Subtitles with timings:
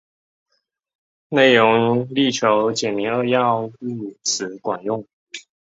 [1.29, 5.05] 内容力求简明扼要、务实管用